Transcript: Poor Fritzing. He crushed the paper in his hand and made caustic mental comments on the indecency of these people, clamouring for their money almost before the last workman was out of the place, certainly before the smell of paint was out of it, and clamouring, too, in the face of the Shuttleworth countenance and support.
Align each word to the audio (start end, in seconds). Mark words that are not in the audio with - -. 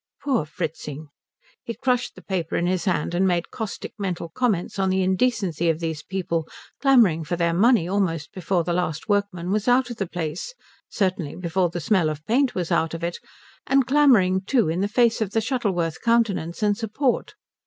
Poor 0.23 0.45
Fritzing. 0.47 1.09
He 1.63 1.75
crushed 1.75 2.15
the 2.15 2.23
paper 2.23 2.55
in 2.55 2.65
his 2.65 2.85
hand 2.85 3.13
and 3.13 3.27
made 3.27 3.51
caustic 3.51 3.93
mental 3.99 4.29
comments 4.29 4.79
on 4.79 4.89
the 4.89 5.03
indecency 5.03 5.69
of 5.69 5.79
these 5.79 6.01
people, 6.01 6.47
clamouring 6.81 7.23
for 7.23 7.35
their 7.35 7.53
money 7.53 7.87
almost 7.87 8.33
before 8.33 8.63
the 8.63 8.73
last 8.73 9.07
workman 9.07 9.51
was 9.51 9.67
out 9.67 9.91
of 9.91 9.97
the 9.97 10.07
place, 10.09 10.55
certainly 10.89 11.35
before 11.35 11.69
the 11.69 11.79
smell 11.79 12.09
of 12.09 12.25
paint 12.25 12.55
was 12.55 12.71
out 12.71 12.95
of 12.95 13.03
it, 13.03 13.19
and 13.67 13.85
clamouring, 13.85 14.41
too, 14.41 14.69
in 14.69 14.81
the 14.81 14.87
face 14.87 15.21
of 15.21 15.33
the 15.33 15.39
Shuttleworth 15.39 16.01
countenance 16.01 16.63
and 16.63 16.75
support. 16.75 17.35